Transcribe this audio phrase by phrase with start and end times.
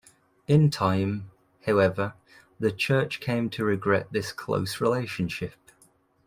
[0.47, 1.29] In time,
[1.67, 2.15] however,
[2.59, 5.53] the Church came to regret this close relationship.